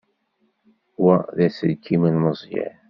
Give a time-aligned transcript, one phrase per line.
[1.03, 2.77] Wa d aselkim n Meẓyan.